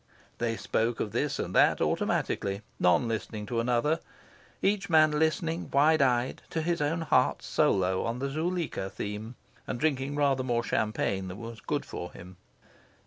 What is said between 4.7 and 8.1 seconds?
man listening, wide eyed, to his own heart's solo